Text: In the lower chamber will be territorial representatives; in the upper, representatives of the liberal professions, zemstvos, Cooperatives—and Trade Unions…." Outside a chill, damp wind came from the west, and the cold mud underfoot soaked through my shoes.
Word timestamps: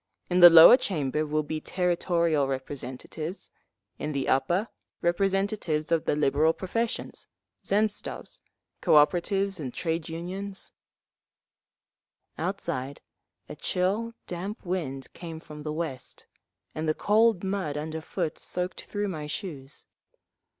In 0.31 0.39
the 0.39 0.49
lower 0.49 0.77
chamber 0.77 1.27
will 1.27 1.43
be 1.43 1.61
territorial 1.61 2.47
representatives; 2.47 3.51
in 3.99 4.13
the 4.13 4.27
upper, 4.29 4.67
representatives 5.03 5.91
of 5.91 6.05
the 6.05 6.15
liberal 6.15 6.53
professions, 6.53 7.27
zemstvos, 7.63 8.41
Cooperatives—and 8.81 9.75
Trade 9.75 10.09
Unions…." 10.09 10.71
Outside 12.35 13.01
a 13.47 13.55
chill, 13.55 14.15
damp 14.25 14.65
wind 14.65 15.13
came 15.13 15.39
from 15.39 15.61
the 15.61 15.71
west, 15.71 16.25
and 16.73 16.89
the 16.89 16.95
cold 16.95 17.43
mud 17.43 17.77
underfoot 17.77 18.39
soaked 18.39 18.81
through 18.85 19.07
my 19.07 19.27
shoes. 19.27 19.85